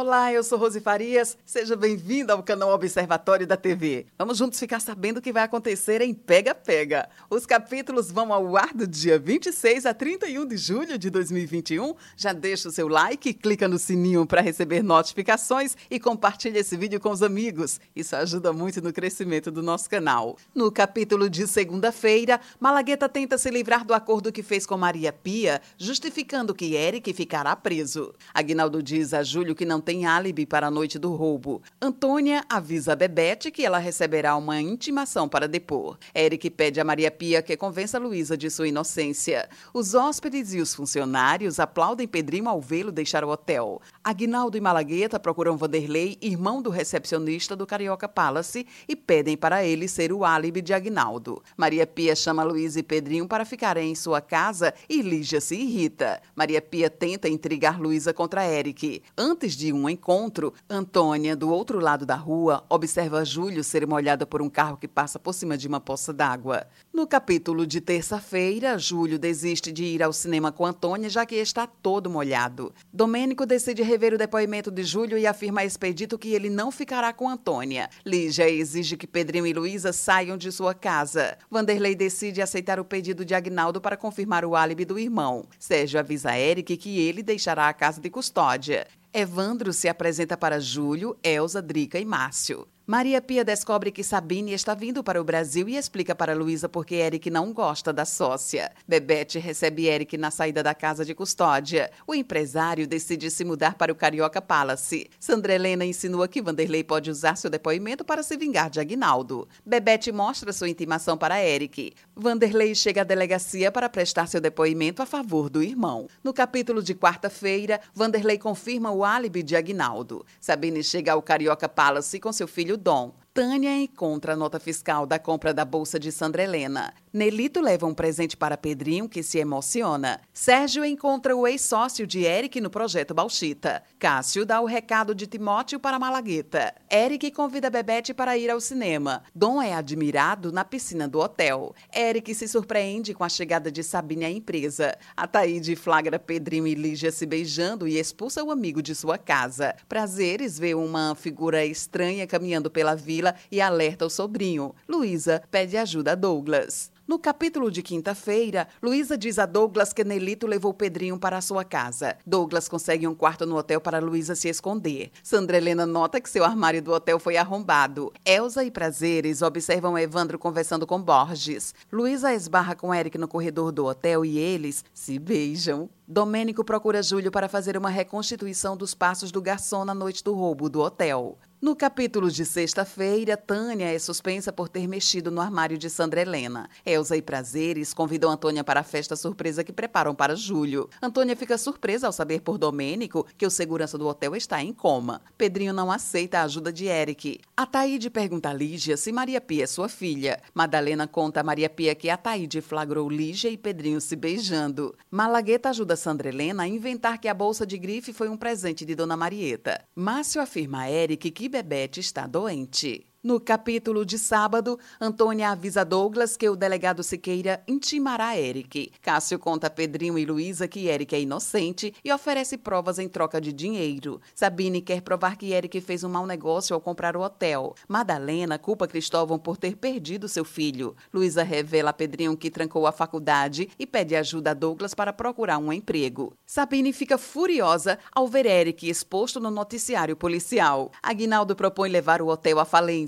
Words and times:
Olá, 0.00 0.32
eu 0.32 0.44
sou 0.44 0.56
Rose 0.56 0.80
Farias. 0.80 1.36
Seja 1.44 1.74
bem-vindo 1.74 2.32
ao 2.32 2.40
canal 2.40 2.70
Observatório 2.70 3.44
da 3.44 3.56
TV. 3.56 4.06
Vamos 4.16 4.38
juntos 4.38 4.56
ficar 4.56 4.78
sabendo 4.78 5.16
o 5.16 5.20
que 5.20 5.32
vai 5.32 5.42
acontecer 5.42 6.00
em 6.00 6.14
Pega 6.14 6.54
Pega. 6.54 7.08
Os 7.28 7.44
capítulos 7.44 8.08
vão 8.08 8.32
ao 8.32 8.56
ar 8.56 8.72
do 8.72 8.86
dia 8.86 9.18
26 9.18 9.86
a 9.86 9.92
31 9.92 10.46
de 10.46 10.56
julho 10.56 10.96
de 10.96 11.10
2021. 11.10 11.96
Já 12.16 12.32
deixa 12.32 12.68
o 12.68 12.70
seu 12.70 12.86
like, 12.86 13.34
clica 13.34 13.66
no 13.66 13.76
sininho 13.76 14.24
para 14.24 14.40
receber 14.40 14.84
notificações 14.84 15.76
e 15.90 15.98
compartilha 15.98 16.60
esse 16.60 16.76
vídeo 16.76 17.00
com 17.00 17.10
os 17.10 17.20
amigos. 17.20 17.80
Isso 17.96 18.14
ajuda 18.14 18.52
muito 18.52 18.80
no 18.80 18.92
crescimento 18.92 19.50
do 19.50 19.64
nosso 19.64 19.90
canal. 19.90 20.36
No 20.54 20.70
capítulo 20.70 21.28
de 21.28 21.44
segunda-feira, 21.48 22.40
Malagueta 22.60 23.08
tenta 23.08 23.36
se 23.36 23.50
livrar 23.50 23.84
do 23.84 23.92
acordo 23.92 24.30
que 24.30 24.44
fez 24.44 24.64
com 24.64 24.76
Maria 24.76 25.12
Pia, 25.12 25.60
justificando 25.76 26.54
que 26.54 26.76
Eric 26.76 27.12
ficará 27.12 27.56
preso. 27.56 28.14
Aguinaldo 28.32 28.80
diz 28.80 29.12
a 29.12 29.24
Júlio 29.24 29.56
que 29.56 29.64
não 29.64 29.87
tem 29.88 30.04
álibi 30.04 30.44
para 30.44 30.66
a 30.66 30.70
noite 30.70 30.98
do 30.98 31.14
roubo. 31.14 31.62
Antônia 31.80 32.44
avisa 32.46 32.92
a 32.92 32.96
Bebete 32.96 33.50
que 33.50 33.64
ela 33.64 33.78
receberá 33.78 34.36
uma 34.36 34.60
intimação 34.60 35.26
para 35.26 35.48
depor. 35.48 35.96
Eric 36.14 36.50
pede 36.50 36.78
a 36.78 36.84
Maria 36.84 37.10
Pia 37.10 37.40
que 37.40 37.56
convença 37.56 37.98
Luísa 37.98 38.36
de 38.36 38.50
sua 38.50 38.68
inocência. 38.68 39.48
Os 39.72 39.94
hóspedes 39.94 40.52
e 40.52 40.60
os 40.60 40.74
funcionários 40.74 41.58
aplaudem 41.58 42.06
Pedrinho 42.06 42.50
ao 42.50 42.60
vê-lo 42.60 42.92
deixar 42.92 43.24
o 43.24 43.30
hotel. 43.30 43.80
Aguinaldo 44.04 44.58
e 44.58 44.60
Malagueta 44.60 45.18
procuram 45.18 45.56
Vanderlei, 45.56 46.18
irmão 46.20 46.60
do 46.60 46.68
recepcionista 46.68 47.56
do 47.56 47.66
Carioca 47.66 48.06
Palace, 48.06 48.66
e 48.86 48.94
pedem 48.94 49.38
para 49.38 49.64
ele 49.64 49.88
ser 49.88 50.12
o 50.12 50.22
álibi 50.22 50.60
de 50.60 50.74
Aguinaldo. 50.74 51.42
Maria 51.56 51.86
Pia 51.86 52.14
chama 52.14 52.42
Luísa 52.42 52.80
e 52.80 52.82
Pedrinho 52.82 53.26
para 53.26 53.46
ficarem 53.46 53.90
em 53.90 53.94
sua 53.94 54.20
casa 54.20 54.74
e 54.86 55.00
Lígia 55.00 55.40
se 55.40 55.54
irrita. 55.54 56.20
Maria 56.36 56.60
Pia 56.60 56.90
tenta 56.90 57.26
intrigar 57.26 57.80
Luísa 57.80 58.12
contra 58.12 58.46
Eric. 58.46 59.02
Antes 59.16 59.56
de 59.56 59.68
de 59.68 59.72
um 59.78 59.88
encontro, 59.88 60.52
Antônia, 60.68 61.36
do 61.36 61.50
outro 61.50 61.78
lado 61.78 62.04
da 62.04 62.16
rua, 62.16 62.64
observa 62.68 63.24
Júlio 63.24 63.62
ser 63.62 63.86
molhada 63.86 64.26
por 64.26 64.42
um 64.42 64.50
carro 64.50 64.76
que 64.76 64.88
passa 64.88 65.18
por 65.18 65.32
cima 65.32 65.56
de 65.56 65.68
uma 65.68 65.80
poça 65.80 66.12
d'água. 66.12 66.66
No 66.92 67.06
capítulo 67.06 67.66
de 67.66 67.80
terça-feira, 67.80 68.78
Júlio 68.78 69.18
desiste 69.18 69.70
de 69.70 69.84
ir 69.84 70.02
ao 70.02 70.12
cinema 70.12 70.50
com 70.50 70.66
Antônia, 70.66 71.08
já 71.08 71.24
que 71.24 71.36
está 71.36 71.66
todo 71.66 72.10
molhado. 72.10 72.72
Domênico 72.92 73.46
decide 73.46 73.82
rever 73.82 74.14
o 74.14 74.18
depoimento 74.18 74.70
de 74.70 74.82
Júlio 74.82 75.16
e 75.16 75.26
afirma 75.26 75.60
a 75.60 75.64
Expedito 75.64 76.18
que 76.18 76.34
ele 76.34 76.50
não 76.50 76.70
ficará 76.70 77.12
com 77.12 77.28
Antônia. 77.28 77.88
Lígia 78.04 78.48
exige 78.48 78.96
que 78.96 79.06
Pedrinho 79.06 79.46
e 79.46 79.52
Luísa 79.52 79.92
saiam 79.92 80.36
de 80.36 80.50
sua 80.50 80.74
casa. 80.74 81.38
Vanderlei 81.50 81.94
decide 81.94 82.42
aceitar 82.42 82.80
o 82.80 82.84
pedido 82.84 83.24
de 83.24 83.34
Agnaldo 83.34 83.80
para 83.80 83.96
confirmar 83.96 84.44
o 84.44 84.56
álibi 84.56 84.84
do 84.84 84.98
irmão. 84.98 85.46
Sérgio 85.58 86.00
avisa 86.00 86.36
Eric 86.36 86.76
que 86.76 86.98
ele 86.98 87.22
deixará 87.22 87.68
a 87.68 87.74
casa 87.74 88.00
de 88.00 88.10
custódia. 88.10 88.86
Evandro 89.12 89.72
se 89.72 89.88
apresenta 89.88 90.36
para 90.36 90.60
Júlio, 90.60 91.16
Elza, 91.22 91.62
Drica 91.62 91.98
e 91.98 92.04
Márcio. 92.04 92.68
Maria 92.90 93.20
Pia 93.20 93.44
descobre 93.44 93.92
que 93.92 94.02
Sabine 94.02 94.54
está 94.54 94.72
vindo 94.72 95.04
para 95.04 95.20
o 95.20 95.24
Brasil 95.24 95.68
e 95.68 95.76
explica 95.76 96.14
para 96.14 96.34
Luísa 96.34 96.70
porque 96.70 96.94
Eric 96.94 97.28
não 97.28 97.52
gosta 97.52 97.92
da 97.92 98.06
sócia. 98.06 98.72
Bebete 98.88 99.38
recebe 99.38 99.84
Eric 99.84 100.16
na 100.16 100.30
saída 100.30 100.62
da 100.62 100.74
casa 100.74 101.04
de 101.04 101.14
custódia. 101.14 101.90
O 102.06 102.14
empresário 102.14 102.86
decide 102.86 103.30
se 103.30 103.44
mudar 103.44 103.74
para 103.74 103.92
o 103.92 103.94
Carioca 103.94 104.40
Palace. 104.40 105.10
Sandra 105.20 105.52
Helena 105.52 105.84
insinua 105.84 106.26
que 106.26 106.40
Vanderlei 106.40 106.82
pode 106.82 107.10
usar 107.10 107.36
seu 107.36 107.50
depoimento 107.50 108.06
para 108.06 108.22
se 108.22 108.38
vingar 108.38 108.70
de 108.70 108.80
Aguinaldo. 108.80 109.46
Bebete 109.66 110.10
mostra 110.10 110.50
sua 110.50 110.70
intimação 110.70 111.18
para 111.18 111.44
Eric. 111.44 111.92
Vanderlei 112.16 112.74
chega 112.74 113.02
à 113.02 113.04
delegacia 113.04 113.70
para 113.70 113.90
prestar 113.90 114.26
seu 114.28 114.40
depoimento 114.40 115.02
a 115.02 115.06
favor 115.06 115.50
do 115.50 115.62
irmão. 115.62 116.08
No 116.24 116.32
capítulo 116.32 116.82
de 116.82 116.94
quarta-feira, 116.94 117.82
Vanderlei 117.94 118.38
confirma 118.38 118.90
o 118.90 119.04
álibi 119.04 119.42
de 119.42 119.56
Aguinaldo. 119.56 120.24
Sabine 120.40 120.82
chega 120.82 121.12
ao 121.12 121.20
Carioca 121.20 121.68
Palace 121.68 122.18
com 122.18 122.32
seu 122.32 122.48
filho 122.48 122.77
Dom. 122.78 123.12
Tânia 123.34 123.70
encontra 123.70 124.32
a 124.32 124.36
nota 124.36 124.58
fiscal 124.58 125.06
da 125.06 125.18
compra 125.18 125.52
da 125.52 125.64
bolsa 125.64 125.98
de 125.98 126.10
Sandra 126.10 126.42
Helena. 126.42 126.92
Nelito 127.18 127.60
leva 127.60 127.84
um 127.84 127.92
presente 127.92 128.36
para 128.36 128.56
Pedrinho, 128.56 129.08
que 129.08 129.24
se 129.24 129.40
emociona. 129.40 130.20
Sérgio 130.32 130.84
encontra 130.84 131.34
o 131.34 131.48
ex-sócio 131.48 132.06
de 132.06 132.22
Eric 132.22 132.60
no 132.60 132.70
projeto 132.70 133.12
Balchita. 133.12 133.82
Cássio 133.98 134.46
dá 134.46 134.60
o 134.60 134.66
recado 134.66 135.16
de 135.16 135.26
Timóteo 135.26 135.80
para 135.80 135.98
Malagueta. 135.98 136.72
Eric 136.88 137.32
convida 137.32 137.68
Bebete 137.68 138.14
para 138.14 138.38
ir 138.38 138.48
ao 138.48 138.60
cinema. 138.60 139.24
Dom 139.34 139.60
é 139.60 139.74
admirado 139.74 140.52
na 140.52 140.64
piscina 140.64 141.08
do 141.08 141.18
hotel. 141.18 141.74
Eric 141.92 142.32
se 142.36 142.46
surpreende 142.46 143.12
com 143.12 143.24
a 143.24 143.28
chegada 143.28 143.68
de 143.68 143.82
Sabine 143.82 144.24
à 144.24 144.30
empresa. 144.30 144.96
Ataíde 145.16 145.74
flagra 145.74 146.20
Pedrinho 146.20 146.68
e 146.68 146.74
Lígia 146.76 147.10
se 147.10 147.26
beijando 147.26 147.88
e 147.88 147.98
expulsa 147.98 148.44
o 148.44 148.52
amigo 148.52 148.80
de 148.80 148.94
sua 148.94 149.18
casa. 149.18 149.74
Prazeres 149.88 150.56
vê 150.56 150.72
uma 150.72 151.16
figura 151.16 151.66
estranha 151.66 152.28
caminhando 152.28 152.70
pela 152.70 152.94
vila 152.94 153.34
e 153.50 153.60
alerta 153.60 154.06
o 154.06 154.10
sobrinho. 154.10 154.72
Luísa 154.88 155.42
pede 155.50 155.76
ajuda 155.76 156.12
a 156.12 156.14
Douglas. 156.14 156.92
No 157.08 157.18
capítulo 157.18 157.70
de 157.70 157.82
quinta-feira, 157.82 158.68
Luísa 158.82 159.16
diz 159.16 159.38
a 159.38 159.46
Douglas 159.46 159.94
que 159.94 160.04
Nelito 160.04 160.46
levou 160.46 160.74
Pedrinho 160.74 161.18
para 161.18 161.38
a 161.38 161.40
sua 161.40 161.64
casa. 161.64 162.18
Douglas 162.26 162.68
consegue 162.68 163.08
um 163.08 163.14
quarto 163.14 163.46
no 163.46 163.56
hotel 163.56 163.80
para 163.80 163.98
Luísa 163.98 164.34
se 164.34 164.46
esconder. 164.46 165.10
Sandra 165.22 165.56
Helena 165.56 165.86
nota 165.86 166.20
que 166.20 166.28
seu 166.28 166.44
armário 166.44 166.82
do 166.82 166.92
hotel 166.92 167.18
foi 167.18 167.38
arrombado. 167.38 168.12
Elsa 168.26 168.62
e 168.62 168.70
Prazeres 168.70 169.40
observam 169.40 169.96
Evandro 169.96 170.38
conversando 170.38 170.86
com 170.86 171.00
Borges. 171.00 171.74
Luísa 171.90 172.34
esbarra 172.34 172.76
com 172.76 172.94
Eric 172.94 173.16
no 173.16 173.26
corredor 173.26 173.72
do 173.72 173.86
hotel 173.86 174.22
e 174.22 174.36
eles 174.38 174.84
se 174.92 175.18
beijam. 175.18 175.88
Domênico 176.06 176.62
procura 176.62 177.02
Júlio 177.02 177.30
para 177.30 177.48
fazer 177.48 177.74
uma 177.78 177.88
reconstituição 177.88 178.76
dos 178.76 178.94
passos 178.94 179.32
do 179.32 179.40
garçom 179.40 179.82
na 179.82 179.94
noite 179.94 180.22
do 180.22 180.34
roubo 180.34 180.68
do 180.68 180.80
hotel. 180.80 181.38
No 181.60 181.74
capítulo 181.74 182.30
de 182.30 182.44
sexta-feira, 182.44 183.36
Tânia 183.36 183.92
é 183.92 183.98
suspensa 183.98 184.52
por 184.52 184.68
ter 184.68 184.86
mexido 184.86 185.28
no 185.28 185.40
armário 185.40 185.76
de 185.76 185.90
Sandra 185.90 186.20
Helena. 186.20 186.70
Elza 186.86 187.16
e 187.16 187.20
Prazeres 187.20 187.92
convidam 187.92 188.30
Antônia 188.30 188.62
para 188.62 188.78
a 188.78 188.84
festa 188.84 189.16
surpresa 189.16 189.64
que 189.64 189.72
preparam 189.72 190.14
para 190.14 190.36
Júlio. 190.36 190.88
Antônia 191.02 191.34
fica 191.34 191.58
surpresa 191.58 192.06
ao 192.06 192.12
saber 192.12 192.42
por 192.42 192.58
Domênico 192.58 193.26
que 193.36 193.44
o 193.44 193.50
segurança 193.50 193.98
do 193.98 194.06
hotel 194.06 194.36
está 194.36 194.62
em 194.62 194.72
coma. 194.72 195.20
Pedrinho 195.36 195.72
não 195.72 195.90
aceita 195.90 196.38
a 196.38 196.42
ajuda 196.44 196.72
de 196.72 196.86
Eric. 196.86 197.40
Ataíde 197.56 198.08
pergunta 198.08 198.50
a 198.50 198.54
Lígia 198.54 198.96
se 198.96 199.10
Maria 199.10 199.40
Pia 199.40 199.64
é 199.64 199.66
sua 199.66 199.88
filha. 199.88 200.40
Madalena 200.54 201.08
conta 201.08 201.40
a 201.40 201.44
Maria 201.44 201.68
Pia 201.68 201.92
que 201.92 202.08
Ataíde 202.08 202.60
flagrou 202.60 203.10
Lígia 203.10 203.50
e 203.50 203.58
Pedrinho 203.58 204.00
se 204.00 204.14
beijando. 204.14 204.94
Malagueta 205.10 205.70
ajuda 205.70 205.96
Sandra 205.96 206.28
Helena 206.28 206.62
a 206.62 206.68
inventar 206.68 207.18
que 207.18 207.26
a 207.26 207.34
bolsa 207.34 207.66
de 207.66 207.76
grife 207.76 208.12
foi 208.12 208.28
um 208.28 208.36
presente 208.36 208.84
de 208.84 208.94
Dona 208.94 209.16
Marieta. 209.16 209.84
Márcio 209.96 210.40
afirma 210.40 210.82
a 210.82 210.90
Eric 210.90 211.32
que 211.32 211.47
Bebete 211.48 212.00
está 212.00 212.26
doente. 212.26 213.06
No 213.20 213.40
capítulo 213.40 214.06
de 214.06 214.16
sábado, 214.16 214.78
Antônia 215.00 215.50
avisa 215.50 215.84
Douglas 215.84 216.36
que 216.36 216.48
o 216.48 216.54
delegado 216.54 217.02
Siqueira 217.02 217.60
intimará 217.66 218.38
Eric. 218.38 218.92
Cássio 219.02 219.40
conta 219.40 219.66
a 219.66 219.70
Pedrinho 219.70 220.16
e 220.16 220.24
Luísa 220.24 220.68
que 220.68 220.86
Eric 220.86 221.16
é 221.16 221.20
inocente 221.20 221.92
e 222.04 222.12
oferece 222.12 222.56
provas 222.56 222.96
em 222.96 223.08
troca 223.08 223.40
de 223.40 223.52
dinheiro. 223.52 224.20
Sabine 224.36 224.80
quer 224.80 225.02
provar 225.02 225.36
que 225.36 225.52
Eric 225.52 225.80
fez 225.80 226.04
um 226.04 226.08
mau 226.08 226.28
negócio 226.28 226.72
ao 226.74 226.80
comprar 226.80 227.16
o 227.16 227.20
hotel. 227.20 227.74
Madalena 227.88 228.56
culpa 228.56 228.86
Cristóvão 228.86 229.36
por 229.36 229.56
ter 229.56 229.74
perdido 229.74 230.28
seu 230.28 230.44
filho. 230.44 230.94
Luísa 231.12 231.42
revela 231.42 231.90
a 231.90 231.92
Pedrinho 231.92 232.36
que 232.36 232.52
trancou 232.52 232.86
a 232.86 232.92
faculdade 232.92 233.68
e 233.76 233.84
pede 233.84 234.14
ajuda 234.14 234.52
a 234.52 234.54
Douglas 234.54 234.94
para 234.94 235.12
procurar 235.12 235.58
um 235.58 235.72
emprego. 235.72 236.34
Sabine 236.46 236.92
fica 236.92 237.18
furiosa 237.18 237.98
ao 238.14 238.28
ver 238.28 238.46
Eric 238.46 238.88
exposto 238.88 239.40
no 239.40 239.50
noticiário 239.50 240.14
policial. 240.14 240.92
Aguinaldo 241.02 241.56
propõe 241.56 241.88
levar 241.90 242.22
o 242.22 242.28
hotel 242.28 242.60
à 242.60 242.64
falência 242.64 243.07